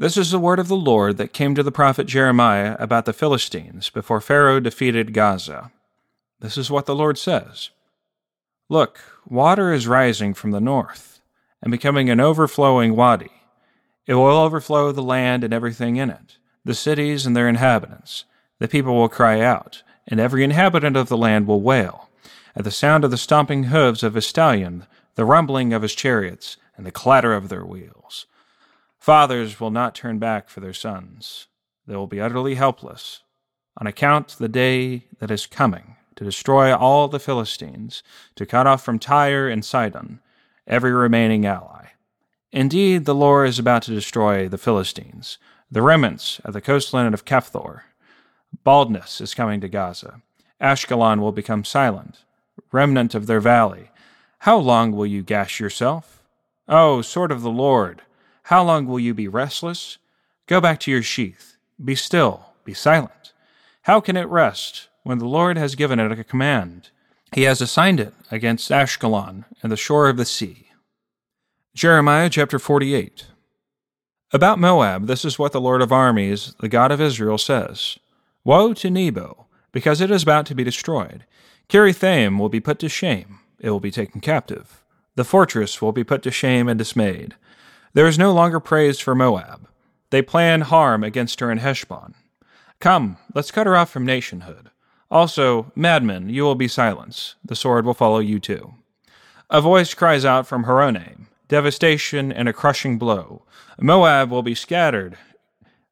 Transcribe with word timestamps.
This 0.00 0.16
is 0.16 0.30
the 0.30 0.38
word 0.38 0.60
of 0.60 0.68
the 0.68 0.76
Lord 0.76 1.16
that 1.16 1.32
came 1.32 1.56
to 1.56 1.62
the 1.64 1.72
prophet 1.72 2.06
Jeremiah 2.06 2.76
about 2.78 3.04
the 3.04 3.12
Philistines 3.12 3.90
before 3.90 4.20
Pharaoh 4.20 4.60
defeated 4.60 5.12
Gaza. 5.12 5.72
This 6.38 6.56
is 6.56 6.70
what 6.70 6.86
the 6.86 6.94
Lord 6.94 7.18
says 7.18 7.70
Look, 8.68 9.00
water 9.26 9.72
is 9.72 9.88
rising 9.88 10.34
from 10.34 10.52
the 10.52 10.60
north 10.60 11.20
and 11.60 11.72
becoming 11.72 12.08
an 12.08 12.20
overflowing 12.20 12.94
wadi. 12.94 13.32
It 14.06 14.14
will 14.14 14.26
overflow 14.26 14.92
the 14.92 15.02
land 15.02 15.42
and 15.42 15.52
everything 15.52 15.96
in 15.96 16.10
it, 16.10 16.38
the 16.64 16.74
cities 16.74 17.26
and 17.26 17.36
their 17.36 17.48
inhabitants. 17.48 18.24
The 18.60 18.68
people 18.68 18.94
will 18.94 19.08
cry 19.08 19.40
out, 19.40 19.82
and 20.06 20.20
every 20.20 20.44
inhabitant 20.44 20.96
of 20.96 21.08
the 21.08 21.16
land 21.16 21.48
will 21.48 21.60
wail. 21.60 22.08
At 22.54 22.62
the 22.62 22.70
sound 22.70 23.02
of 23.02 23.10
the 23.10 23.16
stomping 23.16 23.64
hoofs 23.64 24.04
of 24.04 24.14
his 24.14 24.28
stallion, 24.28 24.86
the 25.16 25.24
rumbling 25.24 25.72
of 25.72 25.82
his 25.82 25.96
chariots, 25.96 26.56
and 26.76 26.86
the 26.86 26.92
clatter 26.92 27.32
of 27.34 27.48
their 27.48 27.64
wheels. 27.64 28.26
Fathers 28.98 29.60
will 29.60 29.70
not 29.70 29.94
turn 29.94 30.18
back 30.18 30.48
for 30.48 30.60
their 30.60 30.72
sons. 30.72 31.46
They 31.86 31.96
will 31.96 32.06
be 32.06 32.20
utterly 32.20 32.56
helpless, 32.56 33.22
on 33.78 33.86
account 33.86 34.32
of 34.32 34.38
the 34.38 34.48
day 34.48 35.04
that 35.18 35.30
is 35.30 35.46
coming 35.46 35.96
to 36.16 36.24
destroy 36.24 36.74
all 36.74 37.06
the 37.06 37.20
Philistines, 37.20 38.02
to 38.34 38.44
cut 38.44 38.66
off 38.66 38.82
from 38.82 38.98
Tyre 38.98 39.48
and 39.48 39.64
Sidon 39.64 40.20
every 40.66 40.92
remaining 40.92 41.46
ally. 41.46 41.86
Indeed, 42.52 43.04
the 43.04 43.14
Lord 43.14 43.48
is 43.48 43.58
about 43.58 43.82
to 43.82 43.94
destroy 43.94 44.48
the 44.48 44.58
Philistines, 44.58 45.38
the 45.70 45.82
remnants 45.82 46.40
of 46.44 46.54
the 46.54 46.60
coastland 46.60 47.14
of 47.14 47.24
Caphtor. 47.24 47.82
Baldness 48.64 49.20
is 49.20 49.34
coming 49.34 49.60
to 49.60 49.68
Gaza. 49.68 50.22
Ashkelon 50.60 51.20
will 51.20 51.32
become 51.32 51.64
silent, 51.64 52.24
remnant 52.72 53.14
of 53.14 53.26
their 53.26 53.40
valley. 53.40 53.90
How 54.40 54.56
long 54.56 54.92
will 54.92 55.06
you 55.06 55.22
gash 55.22 55.60
yourself? 55.60 56.22
O, 56.68 56.96
oh, 56.96 57.02
sword 57.02 57.30
of 57.30 57.42
the 57.42 57.50
Lord! 57.50 58.02
How 58.48 58.64
long 58.64 58.86
will 58.86 58.98
you 58.98 59.12
be 59.12 59.28
restless? 59.28 59.98
Go 60.46 60.58
back 60.58 60.80
to 60.80 60.90
your 60.90 61.02
sheath. 61.02 61.58
Be 61.84 61.94
still, 61.94 62.46
be 62.64 62.72
silent. 62.72 63.34
How 63.82 64.00
can 64.00 64.16
it 64.16 64.26
rest 64.26 64.88
when 65.02 65.18
the 65.18 65.28
Lord 65.28 65.58
has 65.58 65.74
given 65.74 66.00
it 66.00 66.18
a 66.18 66.24
command? 66.24 66.88
He 67.34 67.42
has 67.42 67.60
assigned 67.60 68.00
it 68.00 68.14
against 68.30 68.70
Ashkelon 68.70 69.44
and 69.62 69.70
the 69.70 69.76
shore 69.76 70.08
of 70.08 70.16
the 70.16 70.24
sea. 70.24 70.68
Jeremiah 71.74 72.30
chapter 72.30 72.58
48. 72.58 73.26
About 74.32 74.58
Moab, 74.58 75.08
this 75.08 75.26
is 75.26 75.38
what 75.38 75.52
the 75.52 75.60
Lord 75.60 75.82
of 75.82 75.92
armies, 75.92 76.54
the 76.60 76.70
God 76.70 76.90
of 76.90 77.02
Israel, 77.02 77.36
says 77.36 77.98
Woe 78.44 78.72
to 78.72 78.88
Nebo, 78.88 79.44
because 79.72 80.00
it 80.00 80.10
is 80.10 80.22
about 80.22 80.46
to 80.46 80.54
be 80.54 80.64
destroyed. 80.64 81.26
Kiriathaim 81.68 82.38
will 82.38 82.48
be 82.48 82.60
put 82.60 82.78
to 82.78 82.88
shame, 82.88 83.40
it 83.60 83.68
will 83.68 83.78
be 83.78 83.90
taken 83.90 84.22
captive. 84.22 84.82
The 85.16 85.24
fortress 85.24 85.82
will 85.82 85.92
be 85.92 86.02
put 86.02 86.22
to 86.22 86.30
shame 86.30 86.66
and 86.66 86.78
dismayed. 86.78 87.34
There 87.94 88.06
is 88.06 88.18
no 88.18 88.32
longer 88.32 88.60
praise 88.60 88.98
for 88.98 89.14
Moab. 89.14 89.68
They 90.10 90.22
plan 90.22 90.62
harm 90.62 91.04
against 91.04 91.40
her 91.40 91.50
in 91.50 91.58
Heshbon. 91.58 92.14
Come, 92.80 93.16
let's 93.34 93.50
cut 93.50 93.66
her 93.66 93.76
off 93.76 93.90
from 93.90 94.06
nationhood. 94.06 94.70
Also, 95.10 95.72
Madmen, 95.74 96.28
you 96.28 96.42
will 96.42 96.54
be 96.54 96.68
silenced. 96.68 97.36
The 97.44 97.56
sword 97.56 97.84
will 97.84 97.94
follow 97.94 98.18
you 98.18 98.38
too. 98.38 98.74
A 99.50 99.60
voice 99.60 99.94
cries 99.94 100.24
out 100.24 100.46
from 100.46 100.64
Horonaim, 100.64 101.26
devastation 101.48 102.30
and 102.30 102.48
a 102.48 102.52
crushing 102.52 102.98
blow. 102.98 103.42
Moab 103.80 104.30
will 104.30 104.42
be 104.42 104.54
scattered. 104.54 105.16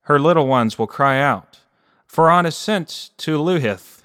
Her 0.03 0.19
little 0.19 0.47
ones 0.47 0.78
will 0.78 0.87
cry 0.87 1.19
out. 1.19 1.61
For 2.07 2.31
on 2.31 2.47
ascent 2.47 3.11
to 3.19 3.39
Luhith, 3.39 4.03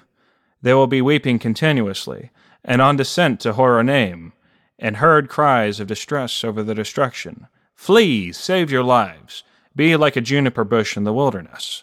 they 0.62 0.74
will 0.74 0.86
be 0.86 1.02
weeping 1.02 1.38
continuously, 1.38 2.30
and 2.64 2.80
on 2.80 2.96
descent 2.96 3.40
to 3.40 3.52
Horonaim, 3.52 4.32
and 4.78 4.96
heard 4.96 5.28
cries 5.28 5.80
of 5.80 5.86
distress 5.86 6.42
over 6.42 6.62
the 6.62 6.74
destruction. 6.74 7.46
Flee, 7.82 8.30
save 8.30 8.70
your 8.70 8.84
lives. 8.84 9.42
Be 9.74 9.96
like 9.96 10.14
a 10.14 10.20
juniper 10.20 10.62
bush 10.62 10.96
in 10.96 11.02
the 11.02 11.12
wilderness. 11.12 11.82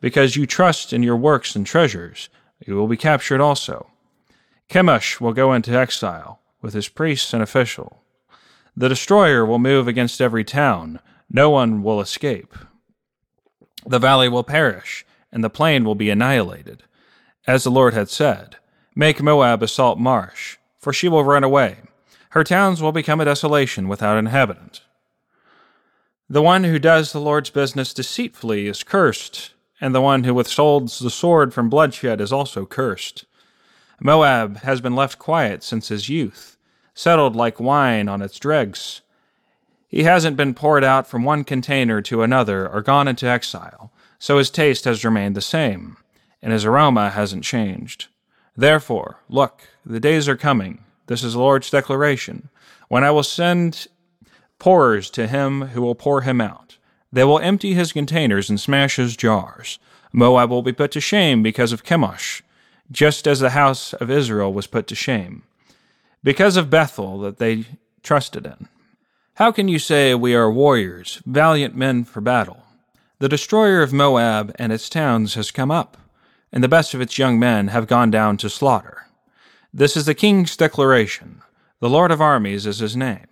Because 0.00 0.36
you 0.36 0.46
trust 0.46 0.92
in 0.92 1.02
your 1.02 1.16
works 1.16 1.56
and 1.56 1.66
treasures, 1.66 2.28
you 2.64 2.76
will 2.76 2.86
be 2.86 2.96
captured 2.96 3.40
also. 3.40 3.88
Chemosh 4.68 5.20
will 5.20 5.32
go 5.32 5.52
into 5.52 5.76
exile, 5.76 6.38
with 6.62 6.72
his 6.72 6.86
priests 6.86 7.34
and 7.34 7.42
official. 7.42 8.00
The 8.76 8.88
destroyer 8.88 9.44
will 9.44 9.58
move 9.58 9.88
against 9.88 10.20
every 10.20 10.44
town. 10.44 11.00
No 11.28 11.50
one 11.50 11.82
will 11.82 12.00
escape. 12.00 12.54
The 13.84 13.98
valley 13.98 14.28
will 14.28 14.44
perish, 14.44 15.04
and 15.32 15.42
the 15.42 15.50
plain 15.50 15.82
will 15.82 15.96
be 15.96 16.10
annihilated. 16.10 16.84
As 17.48 17.64
the 17.64 17.72
Lord 17.72 17.92
had 17.92 18.08
said, 18.08 18.54
Make 18.94 19.20
Moab 19.20 19.64
a 19.64 19.66
salt 19.66 19.98
marsh, 19.98 20.58
for 20.78 20.92
she 20.92 21.08
will 21.08 21.24
run 21.24 21.42
away. 21.42 21.78
Her 22.28 22.44
towns 22.44 22.80
will 22.80 22.92
become 22.92 23.20
a 23.20 23.24
desolation 23.24 23.88
without 23.88 24.16
inhabitant. 24.16 24.82
The 26.32 26.42
one 26.42 26.62
who 26.62 26.78
does 26.78 27.10
the 27.10 27.20
Lord's 27.20 27.50
business 27.50 27.92
deceitfully 27.92 28.68
is 28.68 28.84
cursed, 28.84 29.52
and 29.80 29.92
the 29.92 30.00
one 30.00 30.22
who 30.22 30.32
withholds 30.32 31.00
the 31.00 31.10
sword 31.10 31.52
from 31.52 31.68
bloodshed 31.68 32.20
is 32.20 32.32
also 32.32 32.64
cursed. 32.64 33.24
Moab 34.00 34.58
has 34.58 34.80
been 34.80 34.94
left 34.94 35.18
quiet 35.18 35.64
since 35.64 35.88
his 35.88 36.08
youth, 36.08 36.56
settled 36.94 37.34
like 37.34 37.58
wine 37.58 38.08
on 38.08 38.22
its 38.22 38.38
dregs. 38.38 39.00
He 39.88 40.04
hasn't 40.04 40.36
been 40.36 40.54
poured 40.54 40.84
out 40.84 41.08
from 41.08 41.24
one 41.24 41.42
container 41.42 42.00
to 42.02 42.22
another 42.22 42.68
or 42.68 42.80
gone 42.80 43.08
into 43.08 43.26
exile, 43.26 43.90
so 44.20 44.38
his 44.38 44.50
taste 44.50 44.84
has 44.84 45.04
remained 45.04 45.34
the 45.34 45.40
same, 45.40 45.96
and 46.40 46.52
his 46.52 46.64
aroma 46.64 47.10
hasn't 47.10 47.42
changed. 47.42 48.06
Therefore, 48.56 49.18
look, 49.28 49.62
the 49.84 49.98
days 49.98 50.28
are 50.28 50.36
coming, 50.36 50.84
this 51.08 51.24
is 51.24 51.32
the 51.32 51.40
Lord's 51.40 51.70
declaration, 51.70 52.50
when 52.86 53.02
I 53.02 53.10
will 53.10 53.24
send 53.24 53.88
pourers 54.60 55.10
to 55.10 55.26
him 55.26 55.62
who 55.68 55.82
will 55.82 55.96
pour 55.96 56.20
him 56.20 56.40
out. 56.40 56.76
They 57.12 57.24
will 57.24 57.40
empty 57.40 57.74
his 57.74 57.92
containers 57.92 58.48
and 58.48 58.60
smash 58.60 58.96
his 58.96 59.16
jars. 59.16 59.80
Moab 60.12 60.50
will 60.50 60.62
be 60.62 60.72
put 60.72 60.92
to 60.92 61.00
shame 61.00 61.42
because 61.42 61.72
of 61.72 61.82
Chemosh, 61.82 62.42
just 62.92 63.26
as 63.26 63.40
the 63.40 63.50
house 63.50 63.92
of 63.94 64.10
Israel 64.10 64.52
was 64.52 64.68
put 64.68 64.86
to 64.88 64.94
shame, 64.94 65.42
because 66.22 66.56
of 66.56 66.70
Bethel 66.70 67.18
that 67.20 67.38
they 67.38 67.64
trusted 68.02 68.46
in. 68.46 68.68
How 69.34 69.50
can 69.50 69.68
you 69.68 69.78
say 69.78 70.14
we 70.14 70.34
are 70.34 70.50
warriors, 70.50 71.22
valiant 71.24 71.74
men 71.74 72.04
for 72.04 72.20
battle? 72.20 72.64
The 73.20 73.28
destroyer 73.28 73.82
of 73.82 73.92
Moab 73.92 74.54
and 74.58 74.72
its 74.72 74.88
towns 74.88 75.34
has 75.34 75.50
come 75.50 75.70
up, 75.70 75.96
and 76.52 76.62
the 76.62 76.68
best 76.68 76.94
of 76.94 77.00
its 77.00 77.18
young 77.18 77.38
men 77.38 77.68
have 77.68 77.86
gone 77.86 78.10
down 78.10 78.36
to 78.38 78.50
slaughter. 78.50 79.06
This 79.72 79.96
is 79.96 80.06
the 80.06 80.14
king's 80.14 80.56
declaration. 80.56 81.42
The 81.78 81.88
Lord 81.88 82.10
of 82.10 82.20
armies 82.20 82.66
is 82.66 82.80
his 82.80 82.96
name. 82.96 83.29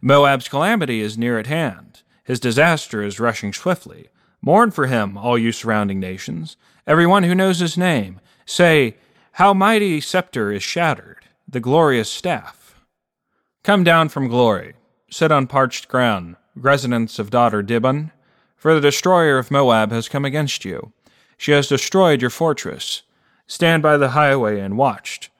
Moab's 0.00 0.48
calamity 0.48 1.00
is 1.00 1.18
near 1.18 1.38
at 1.38 1.46
hand. 1.46 2.02
His 2.24 2.40
disaster 2.40 3.02
is 3.02 3.20
rushing 3.20 3.52
swiftly. 3.52 4.08
Mourn 4.40 4.70
for 4.70 4.86
him, 4.86 5.18
all 5.18 5.36
you 5.36 5.52
surrounding 5.52 6.00
nations. 6.00 6.56
Every 6.86 7.06
one 7.06 7.24
who 7.24 7.34
knows 7.34 7.58
his 7.58 7.76
name. 7.76 8.20
Say, 8.46 8.96
How 9.32 9.52
mighty 9.52 10.00
scepter 10.00 10.50
is 10.50 10.62
shattered, 10.62 11.26
the 11.46 11.60
glorious 11.60 12.08
staff. 12.08 12.80
Come 13.62 13.84
down 13.84 14.08
from 14.08 14.28
glory. 14.28 14.74
Sit 15.10 15.30
on 15.30 15.46
parched 15.46 15.88
ground, 15.88 16.36
residence 16.54 17.18
of 17.18 17.30
daughter 17.30 17.62
Dibon. 17.62 18.12
For 18.56 18.74
the 18.74 18.80
destroyer 18.80 19.38
of 19.38 19.50
Moab 19.50 19.90
has 19.90 20.08
come 20.08 20.24
against 20.24 20.64
you. 20.64 20.92
She 21.36 21.52
has 21.52 21.66
destroyed 21.66 22.20
your 22.20 22.30
fortress. 22.30 23.02
Stand 23.46 23.82
by 23.82 23.96
the 23.96 24.10
highway 24.10 24.60
and 24.60 24.78
watched. 24.78 25.30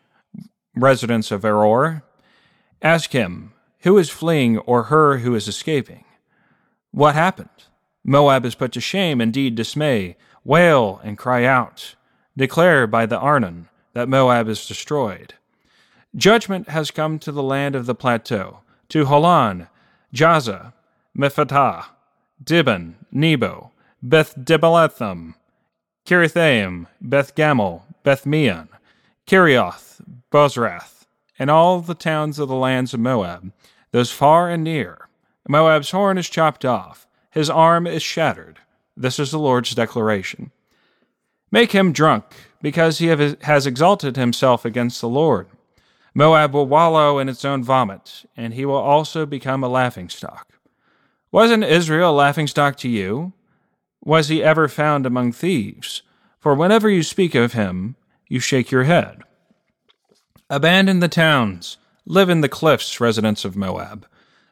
Residents 0.75 1.31
of 1.31 1.43
Aroer, 1.43 2.03
ask 2.83 3.13
him, 3.13 3.53
who 3.83 3.97
is 3.99 4.11
fleeing 4.11 4.59
or 4.59 4.85
her 4.85 5.19
who 5.19 5.35
is 5.35 5.49
escaping? 5.49 6.05
What 6.91 7.15
happened? 7.15 7.49
Moab 8.05 8.45
is 8.45 8.55
put 8.55 8.73
to 8.73 8.81
shame, 8.81 9.21
indeed 9.21 9.55
dismay. 9.55 10.17
Wail 10.45 11.01
and 11.05 11.19
cry 11.19 11.45
out. 11.45 11.95
Declare 12.37 12.87
by 12.87 13.07
the 13.07 13.19
Arnon 13.19 13.69
that 13.93 14.09
Moab 14.09 14.49
is 14.49 14.67
destroyed. 14.67 15.35
Judgment 16.17 16.69
has 16.69 16.91
come 16.91 17.19
to 17.19 17.31
the 17.31 17.43
land 17.43 17.75
of 17.75 17.87
the 17.87 17.95
plateau, 17.95 18.61
to 18.89 19.05
Holon, 19.05 19.69
Jahzah, 20.13 20.73
Mephaath, 21.17 21.87
Dibon, 22.43 22.95
Nebo, 23.13 23.71
Beth 24.03 24.35
Diblathaim, 24.37 25.35
Kiriathaim, 26.07 26.87
Beth 27.01 27.35
Gamul, 27.35 27.83
Beth 28.03 28.27
Meon, 28.27 28.69
Kerioth, 29.27 30.01
Bozrah, 30.33 30.85
and 31.41 31.51
all 31.51 31.81
the 31.81 31.95
towns 31.95 32.39
of 32.39 32.49
the 32.49 32.55
lands 32.55 32.93
of 32.93 33.01
Moab, 33.01 33.51
those 33.93 34.13
far 34.13 34.51
and 34.51 34.63
near. 34.63 35.09
Moab's 35.49 35.91
horn 35.91 36.19
is 36.19 36.29
chopped 36.29 36.67
off, 36.67 37.09
his 37.31 37.49
arm 37.49 37.87
is 37.87 38.03
shattered. 38.03 38.59
This 38.95 39.19
is 39.19 39.31
the 39.31 39.39
Lord's 39.39 39.75
declaration. 39.75 40.53
Make 41.51 41.73
him 41.73 41.93
drunk, 41.93 42.27
because 42.61 42.99
he 42.99 43.07
has 43.07 43.67
exalted 43.67 44.17
himself 44.17 44.67
against 44.67 45.01
the 45.01 45.09
Lord. 45.09 45.49
Moab 46.15 46.53
will 46.53 46.67
wallow 46.67 47.19
in 47.19 47.29
its 47.29 47.45
own 47.45 47.65
vomit, 47.65 48.27
and 48.37 48.53
he 48.53 48.67
will 48.67 48.75
also 48.75 49.25
become 49.25 49.65
a 49.65 49.69
laughingstock. 49.69 50.47
Wasn't 51.33 51.65
Israel 51.65 52.11
a 52.11 52.13
laughingstock 52.13 52.77
to 52.79 52.89
you? 52.89 53.33
Was 54.05 54.29
he 54.29 54.43
ever 54.43 54.69
found 54.69 55.07
among 55.07 55.33
thieves? 55.33 56.03
For 56.39 56.55
whenever 56.55 56.91
you 56.91 57.03
speak 57.03 57.35
of 57.35 57.55
him, 57.55 57.97
you 58.29 58.41
shake 58.41 58.71
your 58.71 58.85
head. 58.85 59.23
Abandon 60.53 60.99
the 60.99 61.07
towns, 61.07 61.77
live 62.05 62.29
in 62.29 62.41
the 62.41 62.49
cliffs, 62.49 63.01
residents 63.01 63.45
of 63.45 63.55
Moab. 63.55 64.05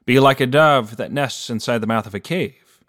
Be 0.07 0.21
like 0.21 0.39
a 0.39 0.47
dove 0.47 0.97
that 0.97 1.11
nests 1.11 1.51
inside 1.51 1.79
the 1.79 1.89
mouth 1.89 2.07
of 2.07 2.15
a 2.15 2.21
cave. 2.21 2.85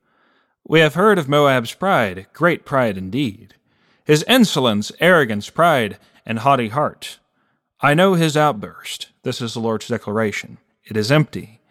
We 0.67 0.81
have 0.81 0.93
heard 0.93 1.17
of 1.17 1.27
Moab's 1.27 1.73
pride, 1.73 2.27
great 2.33 2.65
pride 2.65 2.99
indeed. 2.99 3.55
His 4.05 4.23
insolence, 4.27 4.91
arrogance, 4.99 5.49
pride, 5.49 5.97
and 6.23 6.37
haughty 6.37 6.67
heart. 6.67 7.17
I 7.81 7.95
know 7.95 8.13
his 8.13 8.37
outburst. 8.37 9.09
This 9.23 9.41
is 9.41 9.55
the 9.55 9.59
Lord's 9.59 9.87
declaration. 9.87 10.59
It 10.83 10.95
is 10.95 11.11
empty. 11.11 11.61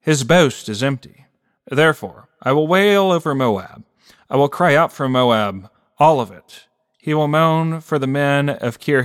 His 0.00 0.24
boast 0.24 0.70
is 0.70 0.82
empty. 0.82 1.26
Therefore, 1.70 2.30
I 2.40 2.52
will 2.52 2.66
wail 2.66 3.10
over 3.10 3.34
Moab. 3.34 3.84
I 4.30 4.36
will 4.36 4.48
cry 4.48 4.74
out 4.74 4.94
for 4.94 5.10
Moab, 5.10 5.68
all 5.98 6.22
of 6.22 6.30
it. 6.30 6.68
He 6.96 7.12
will 7.12 7.28
moan 7.28 7.82
for 7.82 7.98
the 7.98 8.06
men 8.06 8.48
of 8.48 8.80
Kir 8.80 9.02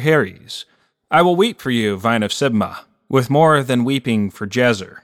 I 1.11 1.23
will 1.23 1.35
weep 1.35 1.59
for 1.59 1.71
you, 1.71 1.97
vine 1.97 2.21
of 2.21 2.29
Sibmah, 2.29 2.81
with 3.09 3.31
more 3.31 3.63
than 3.63 3.83
weeping 3.83 4.29
for 4.29 4.45
Jazer. 4.45 4.99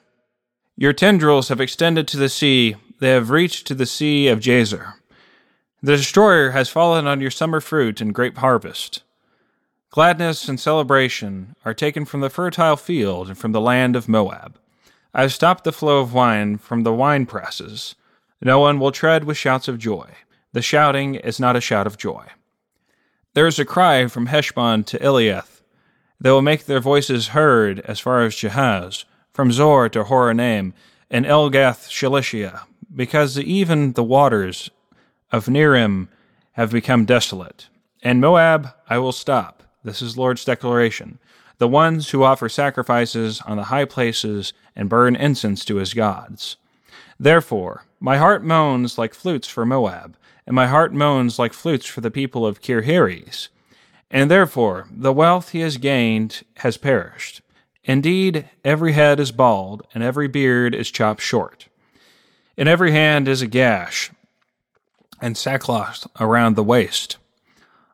Your 0.77 0.93
tendrils 0.93 1.49
have 1.49 1.59
extended 1.59 2.07
to 2.07 2.17
the 2.17 2.29
sea, 2.29 2.75
they 2.99 3.09
have 3.09 3.31
reached 3.31 3.65
to 3.67 3.73
the 3.73 3.87
sea 3.87 4.27
of 4.27 4.39
Jazer. 4.39 4.93
The 5.81 5.97
destroyer 5.97 6.51
has 6.51 6.69
fallen 6.69 7.07
on 7.07 7.21
your 7.21 7.31
summer 7.31 7.59
fruit 7.59 8.01
and 8.01 8.13
grape 8.13 8.37
harvest. 8.37 9.01
Gladness 9.89 10.47
and 10.47 10.59
celebration 10.59 11.55
are 11.65 11.73
taken 11.73 12.05
from 12.05 12.21
the 12.21 12.29
fertile 12.29 12.75
field 12.75 13.27
and 13.27 13.37
from 13.37 13.51
the 13.51 13.61
land 13.61 13.95
of 13.95 14.07
Moab. 14.07 14.59
I 15.11 15.21
have 15.21 15.33
stopped 15.33 15.63
the 15.63 15.71
flow 15.71 16.01
of 16.01 16.13
wine 16.13 16.59
from 16.59 16.83
the 16.83 16.93
wine 16.93 17.25
presses. 17.25 17.95
No 18.41 18.59
one 18.59 18.79
will 18.79 18.91
tread 18.91 19.23
with 19.23 19.37
shouts 19.37 19.67
of 19.67 19.79
joy. 19.79 20.09
The 20.51 20.61
shouting 20.61 21.15
is 21.15 21.39
not 21.39 21.55
a 21.55 21.61
shout 21.61 21.87
of 21.87 21.97
joy. 21.97 22.25
There 23.33 23.47
is 23.47 23.57
a 23.57 23.65
cry 23.65 24.05
from 24.07 24.27
Heshbon 24.27 24.83
to 24.85 24.99
Elealeh. 24.99 25.54
They 26.19 26.31
will 26.31 26.41
make 26.41 26.65
their 26.65 26.79
voices 26.79 27.29
heard 27.29 27.79
as 27.81 27.99
far 27.99 28.23
as 28.23 28.35
Jahaz, 28.35 29.05
from 29.33 29.51
Zoar 29.51 29.89
to 29.89 30.03
Horonaim, 30.03 30.73
and 31.09 31.25
Eglath 31.25 31.89
Shelishiyah, 31.89 32.61
because 32.93 33.37
even 33.39 33.93
the 33.93 34.03
waters 34.03 34.69
of 35.31 35.45
Nimrim 35.47 36.07
have 36.53 36.71
become 36.71 37.05
desolate. 37.05 37.67
And 38.01 38.21
Moab 38.21 38.73
I 38.89 38.97
will 38.97 39.11
stop 39.11 39.55
this 39.85 40.01
is 40.01 40.17
Lord's 40.17 40.43
declaration. 40.43 41.19
The 41.59 41.67
ones 41.67 42.09
who 42.09 42.23
offer 42.23 42.49
sacrifices 42.49 43.39
on 43.41 43.55
the 43.55 43.65
high 43.65 43.85
places 43.85 44.51
and 44.75 44.89
burn 44.89 45.15
incense 45.15 45.63
to 45.65 45.75
his 45.75 45.93
gods. 45.93 46.57
Therefore, 47.19 47.85
my 47.99 48.17
heart 48.17 48.43
moans 48.43 48.97
like 48.97 49.13
flutes 49.13 49.47
for 49.47 49.65
Moab, 49.65 50.17
and 50.47 50.55
my 50.55 50.67
heart 50.67 50.91
moans 50.91 51.37
like 51.37 51.53
flutes 51.53 51.85
for 51.85 52.01
the 52.01 52.11
people 52.11 52.45
of 52.45 52.61
Kirheres. 52.61 53.49
And 54.11 54.29
therefore, 54.29 54.87
the 54.91 55.13
wealth 55.13 55.49
he 55.49 55.61
has 55.61 55.77
gained 55.77 56.43
has 56.57 56.77
perished. 56.77 57.41
Indeed, 57.83 58.49
every 58.63 58.93
head 58.93 59.19
is 59.19 59.31
bald, 59.31 59.85
and 59.93 60.03
every 60.03 60.27
beard 60.27 60.73
is 60.73 60.89
chopped 60.89 61.21
short. 61.21 61.67
In 62.57 62.67
every 62.67 62.91
hand 62.91 63.27
is 63.27 63.41
a 63.41 63.47
gash, 63.47 64.11
and 65.21 65.37
sackcloth 65.37 66.07
around 66.19 66.55
the 66.55 66.63
waist. 66.63 67.17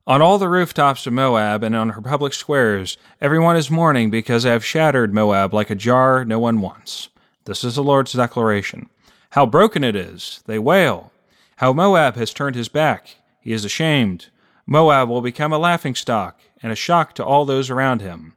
On 0.08 0.22
all 0.22 0.38
the 0.38 0.50
rooftops 0.50 1.06
of 1.06 1.13
Moab 1.13 1.63
and 1.63 1.75
on 1.75 1.90
her 1.90 2.02
public 2.02 2.34
squares, 2.34 2.98
everyone 3.19 3.56
is 3.56 3.69
mourning 3.69 4.10
because 4.10 4.46
I 4.46 4.52
have 4.52 4.66
shattered 4.66 5.14
Moab 5.14 5.54
like 5.54 5.69
a 5.69 5.75
jar 5.75 6.25
no 6.25 6.40
one 6.40 6.60
wants. 6.60 7.10
This 7.46 7.64
is 7.64 7.75
the 7.75 7.84
Lord's 7.84 8.14
declaration. 8.14 8.90
How 9.31 9.46
broken 9.46 9.84
it 9.84 9.96
is! 9.96 10.42
They 10.46 10.60
wail. 10.60 11.12
How 11.57 11.72
Moab 11.72 12.16
has 12.16 12.34
turned 12.34 12.56
his 12.56 12.68
back. 12.68 13.16
He 13.40 13.54
is 13.54 13.64
ashamed. 13.64 14.28
Moab 14.71 15.09
will 15.09 15.19
become 15.19 15.51
a 15.51 15.57
laughingstock 15.57 16.39
and 16.63 16.71
a 16.71 16.77
shock 16.77 17.13
to 17.15 17.25
all 17.25 17.44
those 17.44 17.69
around 17.69 18.00
him. 18.00 18.35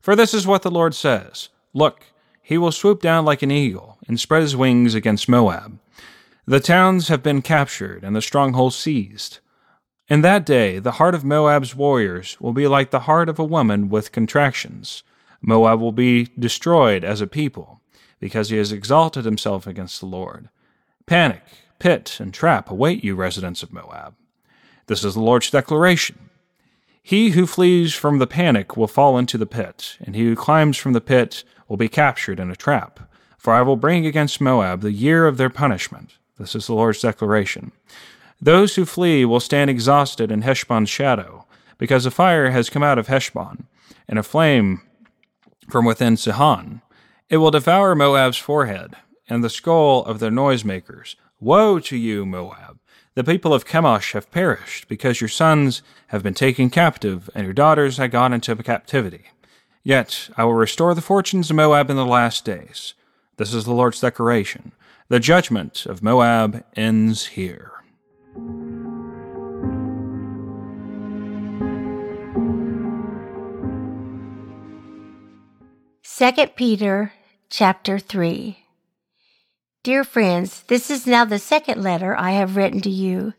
For 0.00 0.14
this 0.14 0.32
is 0.32 0.46
what 0.46 0.62
the 0.62 0.70
Lord 0.70 0.94
says 0.94 1.48
Look, 1.74 2.04
he 2.40 2.56
will 2.56 2.70
swoop 2.70 3.02
down 3.02 3.24
like 3.24 3.42
an 3.42 3.50
eagle 3.50 3.98
and 4.06 4.20
spread 4.20 4.42
his 4.42 4.54
wings 4.54 4.94
against 4.94 5.28
Moab. 5.28 5.80
The 6.46 6.60
towns 6.60 7.08
have 7.08 7.20
been 7.20 7.42
captured 7.42 8.04
and 8.04 8.14
the 8.14 8.22
strongholds 8.22 8.76
seized. 8.76 9.40
In 10.06 10.20
that 10.20 10.46
day, 10.46 10.78
the 10.78 10.92
heart 10.92 11.16
of 11.16 11.24
Moab's 11.24 11.74
warriors 11.74 12.40
will 12.40 12.52
be 12.52 12.68
like 12.68 12.92
the 12.92 13.08
heart 13.10 13.28
of 13.28 13.40
a 13.40 13.44
woman 13.44 13.88
with 13.88 14.12
contractions. 14.12 15.02
Moab 15.40 15.80
will 15.80 15.90
be 15.90 16.28
destroyed 16.38 17.02
as 17.02 17.20
a 17.20 17.26
people, 17.26 17.80
because 18.20 18.50
he 18.50 18.56
has 18.56 18.70
exalted 18.70 19.24
himself 19.24 19.66
against 19.66 19.98
the 19.98 20.06
Lord. 20.06 20.48
Panic, 21.06 21.42
pit, 21.80 22.18
and 22.20 22.32
trap 22.32 22.70
await 22.70 23.02
you, 23.02 23.16
residents 23.16 23.64
of 23.64 23.72
Moab. 23.72 24.14
This 24.86 25.04
is 25.04 25.14
the 25.14 25.20
Lord's 25.20 25.50
declaration. 25.50 26.30
He 27.02 27.30
who 27.30 27.46
flees 27.46 27.94
from 27.94 28.18
the 28.18 28.26
panic 28.26 28.76
will 28.76 28.86
fall 28.86 29.18
into 29.18 29.36
the 29.36 29.46
pit, 29.46 29.96
and 30.00 30.14
he 30.14 30.22
who 30.22 30.36
climbs 30.36 30.76
from 30.76 30.92
the 30.92 31.00
pit 31.00 31.44
will 31.68 31.76
be 31.76 31.88
captured 31.88 32.38
in 32.38 32.50
a 32.50 32.56
trap. 32.56 33.00
For 33.36 33.52
I 33.52 33.62
will 33.62 33.76
bring 33.76 34.06
against 34.06 34.40
Moab 34.40 34.82
the 34.82 34.92
year 34.92 35.26
of 35.26 35.36
their 35.36 35.50
punishment. 35.50 36.18
This 36.38 36.54
is 36.54 36.66
the 36.66 36.74
Lord's 36.74 37.00
declaration. 37.00 37.72
Those 38.40 38.76
who 38.76 38.84
flee 38.84 39.24
will 39.24 39.40
stand 39.40 39.70
exhausted 39.70 40.30
in 40.30 40.42
Heshbon's 40.42 40.90
shadow, 40.90 41.46
because 41.78 42.06
a 42.06 42.10
fire 42.10 42.50
has 42.50 42.70
come 42.70 42.82
out 42.82 42.98
of 42.98 43.08
Heshbon, 43.08 43.66
and 44.08 44.18
a 44.18 44.22
flame 44.22 44.82
from 45.68 45.84
within 45.84 46.16
Sihon. 46.16 46.82
It 47.28 47.38
will 47.38 47.50
devour 47.50 47.94
Moab's 47.94 48.36
forehead, 48.36 48.94
and 49.28 49.42
the 49.42 49.50
skull 49.50 50.04
of 50.04 50.18
their 50.18 50.30
noisemakers. 50.30 51.16
Woe 51.40 51.80
to 51.80 51.96
you, 51.96 52.24
Moab! 52.26 52.78
The 53.14 53.24
people 53.24 53.52
of 53.52 53.66
Chemosh 53.66 54.14
have 54.14 54.30
perished, 54.30 54.88
because 54.88 55.20
your 55.20 55.28
sons 55.28 55.82
have 56.06 56.22
been 56.22 56.32
taken 56.32 56.70
captive, 56.70 57.28
and 57.34 57.44
your 57.44 57.52
daughters 57.52 57.98
have 57.98 58.10
gone 58.10 58.32
into 58.32 58.56
captivity. 58.56 59.24
Yet 59.82 60.30
I 60.34 60.44
will 60.44 60.54
restore 60.54 60.94
the 60.94 61.02
fortunes 61.02 61.50
of 61.50 61.56
Moab 61.56 61.90
in 61.90 61.96
the 61.96 62.06
last 62.06 62.46
days. 62.46 62.94
This 63.36 63.52
is 63.52 63.66
the 63.66 63.74
Lord's 63.74 64.00
declaration. 64.00 64.72
The 65.08 65.20
judgment 65.20 65.84
of 65.84 66.02
Moab 66.02 66.64
ends 66.74 67.26
here. 67.26 67.72
2 76.02 76.32
Peter 76.56 77.12
chapter 77.50 77.98
3 77.98 78.61
Dear 79.84 80.04
friends, 80.04 80.62
this 80.68 80.92
is 80.92 81.08
now 81.08 81.24
the 81.24 81.40
second 81.40 81.82
letter 81.82 82.16
I 82.16 82.32
have 82.32 82.54
written 82.54 82.80
to 82.82 82.90
you. 82.90 83.34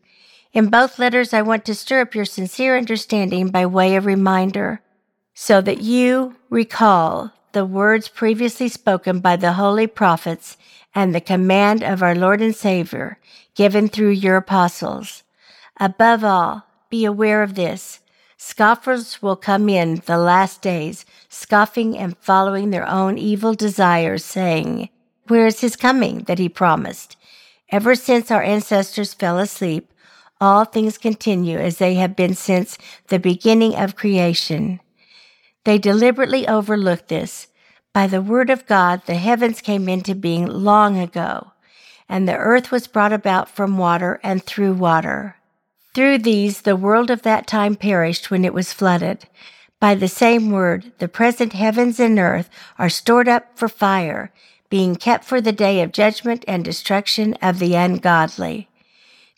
In 0.51 0.67
both 0.67 0.99
letters, 0.99 1.33
I 1.33 1.41
want 1.41 1.63
to 1.63 1.73
stir 1.73 2.01
up 2.01 2.13
your 2.13 2.25
sincere 2.25 2.75
understanding 2.75 3.47
by 3.47 3.65
way 3.65 3.95
of 3.95 4.05
reminder, 4.05 4.81
so 5.33 5.61
that 5.61 5.81
you 5.81 6.35
recall 6.49 7.31
the 7.53 7.65
words 7.65 8.09
previously 8.09 8.67
spoken 8.67 9.21
by 9.21 9.37
the 9.37 9.53
holy 9.53 9.87
prophets 9.87 10.57
and 10.93 11.15
the 11.15 11.21
command 11.21 11.81
of 11.81 12.03
our 12.03 12.13
Lord 12.13 12.41
and 12.41 12.53
Savior 12.53 13.19
given 13.55 13.87
through 13.87 14.09
your 14.09 14.35
apostles. 14.35 15.23
Above 15.79 16.25
all, 16.25 16.67
be 16.89 17.05
aware 17.05 17.41
of 17.41 17.55
this. 17.55 18.01
Scoffers 18.35 19.21
will 19.21 19.37
come 19.37 19.69
in 19.69 20.01
the 20.07 20.17
last 20.17 20.61
days, 20.61 21.05
scoffing 21.29 21.97
and 21.97 22.17
following 22.17 22.69
their 22.69 22.85
own 22.85 23.17
evil 23.17 23.53
desires, 23.53 24.25
saying, 24.25 24.89
Where 25.27 25.47
is 25.47 25.61
his 25.61 25.75
coming 25.75 26.19
that 26.23 26.39
he 26.39 26.49
promised? 26.49 27.17
Ever 27.69 27.95
since 27.95 28.29
our 28.29 28.43
ancestors 28.43 29.13
fell 29.13 29.39
asleep, 29.39 29.91
all 30.41 30.65
things 30.65 30.97
continue 30.97 31.57
as 31.57 31.77
they 31.77 31.95
have 31.95 32.15
been 32.15 32.35
since 32.35 32.77
the 33.07 33.19
beginning 33.19 33.75
of 33.75 33.95
creation. 33.95 34.79
They 35.63 35.77
deliberately 35.77 36.47
overlook 36.47 37.07
this. 37.07 37.47
By 37.93 38.07
the 38.07 38.21
word 38.21 38.49
of 38.49 38.65
God, 38.65 39.03
the 39.05 39.15
heavens 39.15 39.61
came 39.61 39.87
into 39.87 40.15
being 40.15 40.45
long 40.45 40.97
ago 40.99 41.53
and 42.09 42.27
the 42.27 42.37
earth 42.37 42.71
was 42.71 42.87
brought 42.87 43.13
about 43.13 43.49
from 43.49 43.77
water 43.77 44.19
and 44.23 44.43
through 44.43 44.73
water. 44.73 45.37
Through 45.93 46.19
these 46.19 46.61
the 46.61 46.75
world 46.75 47.09
of 47.09 47.21
that 47.23 47.47
time 47.47 47.75
perished 47.75 48.29
when 48.29 48.45
it 48.45 48.53
was 48.53 48.73
flooded. 48.73 49.27
By 49.79 49.95
the 49.95 50.07
same 50.07 50.51
word, 50.51 50.91
the 50.99 51.07
present 51.07 51.53
heavens 51.53 51.99
and 51.99 52.17
earth 52.17 52.49
are 52.77 52.89
stored 52.89 53.27
up 53.27 53.57
for 53.57 53.67
fire, 53.67 54.31
being 54.73 54.95
kept 54.95 55.23
for 55.23 55.39
the 55.39 55.51
day 55.51 55.83
of 55.83 55.91
judgment 55.91 56.43
and 56.47 56.65
destruction 56.65 57.35
of 57.43 57.59
the 57.59 57.75
ungodly. 57.75 58.67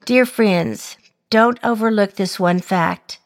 Dear 0.05 0.25
friends, 0.25 0.95
don't 1.29 1.59
overlook 1.61 2.13
this 2.13 2.39
one 2.39 2.61
fact. 2.61 3.19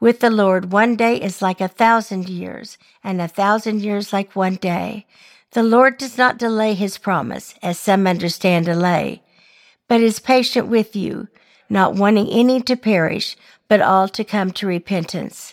With 0.00 0.20
the 0.20 0.30
Lord, 0.30 0.72
one 0.72 0.96
day 0.96 1.20
is 1.20 1.42
like 1.42 1.60
a 1.60 1.68
thousand 1.68 2.26
years, 2.30 2.78
and 3.04 3.20
a 3.20 3.28
thousand 3.28 3.82
years 3.82 4.14
like 4.14 4.34
one 4.34 4.54
day. 4.54 5.04
The 5.50 5.62
Lord 5.62 5.98
does 5.98 6.16
not 6.16 6.38
delay 6.38 6.72
his 6.72 6.96
promise, 6.96 7.54
as 7.62 7.78
some 7.78 8.06
understand 8.06 8.64
delay, 8.64 9.22
but 9.88 10.00
is 10.00 10.20
patient 10.20 10.68
with 10.68 10.96
you, 10.96 11.28
not 11.68 11.94
wanting 11.94 12.30
any 12.30 12.62
to 12.62 12.76
perish, 12.76 13.36
but 13.68 13.82
all 13.82 14.08
to 14.08 14.24
come 14.24 14.52
to 14.52 14.66
repentance. 14.66 15.52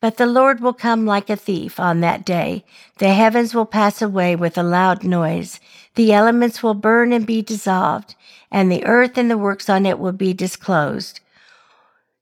But 0.00 0.16
the 0.16 0.26
Lord 0.26 0.60
will 0.60 0.72
come 0.72 1.04
like 1.04 1.28
a 1.28 1.36
thief 1.36 1.78
on 1.78 2.00
that 2.00 2.24
day. 2.24 2.64
The 2.98 3.12
heavens 3.12 3.54
will 3.54 3.66
pass 3.66 4.00
away 4.00 4.34
with 4.34 4.56
a 4.56 4.62
loud 4.62 5.04
noise. 5.04 5.60
The 5.94 6.12
elements 6.12 6.62
will 6.62 6.74
burn 6.74 7.12
and 7.12 7.26
be 7.26 7.42
dissolved, 7.42 8.14
and 8.50 8.72
the 8.72 8.84
earth 8.86 9.18
and 9.18 9.30
the 9.30 9.36
works 9.36 9.68
on 9.68 9.84
it 9.84 9.98
will 9.98 10.12
be 10.12 10.32
disclosed. 10.32 11.20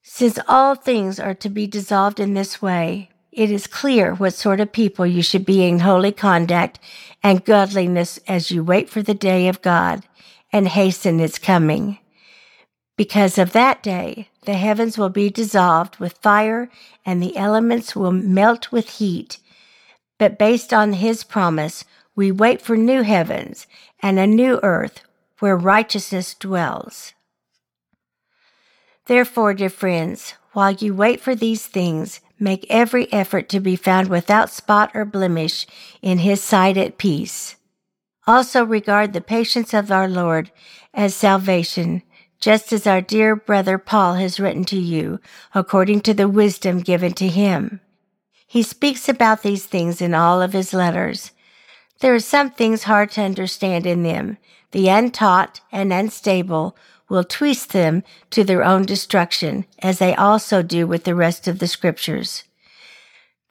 Since 0.03 0.39
all 0.49 0.75
things 0.75 1.21
are 1.21 1.35
to 1.35 1.49
be 1.49 1.67
dissolved 1.67 2.19
in 2.19 2.35
this 2.35 2.61
way, 2.61 3.11
it 3.31 3.51
is 3.51 3.69
clear 3.69 4.15
what 4.15 4.35
sort 4.35 4.59
of 4.59 4.73
people 4.73 5.07
you 5.07 5.23
should 5.23 5.45
be 5.45 5.65
in 5.65 5.81
holy 5.81 6.11
conduct 6.11 6.81
and 7.23 7.45
godliness 7.45 8.19
as 8.27 8.51
you 8.51 8.65
wait 8.65 8.89
for 8.89 9.03
the 9.03 9.15
day 9.15 9.47
of 9.47 9.63
God 9.63 10.05
and 10.53 10.67
hasten 10.67 11.21
its 11.21 11.39
coming. 11.39 11.99
Because 12.99 13.39
of 13.39 13.53
that 13.53 13.81
day, 13.81 14.29
the 14.45 14.55
heavens 14.55 14.99
will 14.99 15.09
be 15.09 15.31
dissolved 15.31 15.99
with 15.99 16.19
fire 16.19 16.69
and 17.07 17.23
the 17.23 17.37
elements 17.37 17.95
will 17.95 18.11
melt 18.11 18.73
with 18.73 18.99
heat. 18.99 19.39
But 20.19 20.37
based 20.37 20.75
on 20.75 20.95
his 20.95 21.23
promise, 21.23 21.85
we 22.17 22.33
wait 22.33 22.61
for 22.61 22.77
new 22.77 23.03
heavens 23.03 23.69
and 24.03 24.19
a 24.19 24.27
new 24.27 24.59
earth 24.65 25.03
where 25.39 25.57
righteousness 25.57 26.35
dwells. 26.35 27.13
Therefore, 29.07 29.55
dear 29.55 29.71
friends, 29.71 30.35
while 30.53 30.73
you 30.73 30.93
wait 30.93 31.21
for 31.21 31.37
these 31.37 31.67
things, 31.67 32.21
make 32.41 32.67
every 32.69 33.11
effort 33.13 33.49
to 33.51 33.61
be 33.61 33.77
found 33.77 34.09
without 34.09 34.51
spot 34.51 34.91
or 34.93 35.05
blemish 35.05 35.69
in 36.03 36.19
his 36.19 36.43
sight 36.43 36.77
at 36.77 36.99
peace. 36.99 37.55
Also 38.27 38.65
regard 38.65 39.13
the 39.13 39.21
patience 39.21 39.73
of 39.73 39.93
our 39.93 40.09
Lord 40.09 40.51
as 40.93 41.15
salvation, 41.15 42.03
just 42.41 42.73
as 42.73 42.87
our 42.87 43.01
dear 43.01 43.35
brother 43.35 43.79
Paul 43.79 44.15
has 44.15 44.39
written 44.39 44.65
to 44.67 44.79
you, 44.79 45.21
according 45.55 46.01
to 46.03 46.15
the 46.15 46.29
wisdom 46.29 46.81
given 46.81 47.13
to 47.15 47.29
him. 47.29 47.81
He 48.47 48.63
speaks 48.63 49.09
about 49.09 49.43
these 49.43 49.67
things 49.67 50.01
in 50.01 50.15
all 50.15 50.41
of 50.41 50.53
his 50.53 50.73
letters. 50.73 51.33
There 52.01 52.15
are 52.15 52.21
some 52.21 52.51
things 52.51 52.85
hard 52.85 53.11
to 53.13 53.23
understand 53.23 53.87
in 53.87 54.05
them. 54.05 54.39
The 54.71 54.89
untaught 54.89 55.61
and 55.73 55.93
unstable 55.93 56.77
will 57.09 57.25
twist 57.25 57.73
them 57.73 58.05
to 58.31 58.45
their 58.45 58.65
own 58.65 58.85
destruction, 58.85 59.65
as 59.81 59.99
they 59.99 60.15
also 60.15 60.63
do 60.63 60.87
with 60.87 61.05
the 61.05 61.15
rest 61.15 61.49
of 61.49 61.59
the 61.59 61.67
scriptures. 61.67 62.45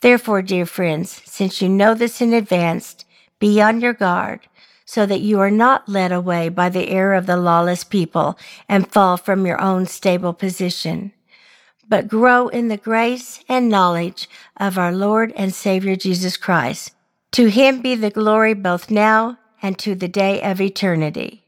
Therefore, 0.01 0.41
dear 0.41 0.65
friends, 0.65 1.22
since 1.25 1.62
you 1.62 1.70
know 1.70 1.94
this 1.94 2.22
in 2.22 2.34
advance, 2.34 3.03
be 3.39 3.62
on 3.62 3.82
your 3.82 3.94
guard, 3.94 4.41
so 4.88 5.06
that 5.06 5.20
you 5.20 5.39
are 5.41 5.51
not 5.51 5.88
led 5.89 6.13
away 6.13 6.48
by 6.48 6.70
the 6.70 6.89
error 6.89 7.13
of 7.13 7.25
the 7.25 7.36
lawless 7.36 7.84
people 7.84 8.39
and 8.70 8.91
fall 8.91 9.17
from 9.17 9.46
your 9.46 9.62
own 9.62 9.86
stable 9.86 10.34
position, 10.34 11.12
but 11.88 12.08
grow 12.08 12.48
in 12.48 12.70
the 12.70 12.77
grace 12.77 13.44
and 13.50 13.67
knowledge 13.67 14.29
of 14.56 14.77
our 14.77 14.94
Lord 14.94 15.34
and 15.36 15.53
Savior 15.53 15.98
Jesus 15.98 16.38
Christ. 16.38 16.94
To 17.34 17.48
him 17.48 17.82
be 17.82 17.96
the 17.96 18.10
glory 18.10 18.53
both 18.53 18.89
now 18.89 19.38
and 19.62 19.77
to 19.79 19.94
the 19.94 20.08
day 20.08 20.41
of 20.41 20.62
eternity. 20.62 21.44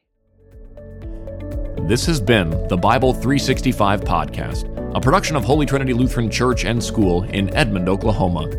This 1.88 2.06
has 2.08 2.20
been 2.20 2.68
the 2.68 2.78
Bible 2.78 3.14
365 3.14 4.02
podcast, 4.02 4.96
a 4.96 5.00
production 5.00 5.38
of 5.38 5.46
Holy 5.46 5.66
Trinity 5.66 5.94
Lutheran 5.94 6.30
Church 6.30 6.66
and 6.66 6.84
School 6.84 7.24
in 7.24 7.56
Edmond, 7.56 7.88
Oklahoma, 7.88 8.50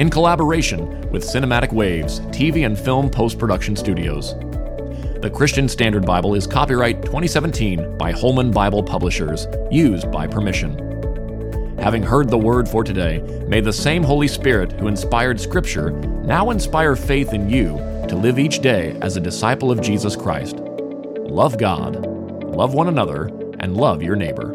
in 0.00 0.08
collaboration 0.08 0.88
with 1.10 1.22
Cinematic 1.22 1.74
Waves 1.74 2.20
TV 2.30 2.64
and 2.64 2.78
Film 2.78 3.10
Post 3.10 3.38
Production 3.38 3.76
Studios. 3.76 4.32
The 5.20 5.30
Christian 5.30 5.68
Standard 5.68 6.06
Bible 6.06 6.34
is 6.34 6.46
copyright 6.46 7.02
2017 7.02 7.98
by 7.98 8.10
Holman 8.10 8.50
Bible 8.50 8.82
Publishers, 8.82 9.46
used 9.70 10.10
by 10.10 10.26
permission. 10.26 11.76
Having 11.78 12.04
heard 12.04 12.30
the 12.30 12.38
word 12.38 12.66
for 12.66 12.82
today, 12.82 13.20
may 13.46 13.60
the 13.60 13.74
same 13.74 14.02
Holy 14.02 14.26
Spirit 14.26 14.72
who 14.72 14.88
inspired 14.88 15.38
Scripture 15.38 15.90
now 15.90 16.48
inspire 16.48 16.96
faith 16.96 17.34
in 17.34 17.50
you 17.50 17.76
to 18.08 18.16
live 18.16 18.38
each 18.38 18.60
day 18.60 18.96
as 19.02 19.18
a 19.18 19.20
disciple 19.20 19.70
of 19.70 19.82
Jesus 19.82 20.16
Christ. 20.16 20.56
Love 20.56 21.58
God 21.58 22.06
love 22.60 22.74
one 22.74 22.88
another, 22.88 23.26
and 23.60 23.76
love 23.76 24.02
your 24.02 24.16
neighbor. 24.16 24.52